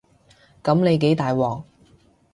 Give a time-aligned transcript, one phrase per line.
[0.63, 1.63] 噉你幾大鑊